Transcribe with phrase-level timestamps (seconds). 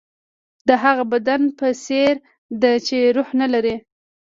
[0.67, 2.13] د هغه بدن په څېر
[2.61, 3.75] ده چې روح نه لري.